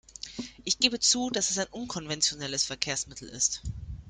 Ich 0.63 0.79
gebe 0.79 0.99
zu, 0.99 1.29
dass 1.29 1.51
es 1.51 1.59
ein 1.59 1.67
unkonventionelles 1.69 2.65
Verkehrsmittel 2.65 3.29
ist. 3.29 3.61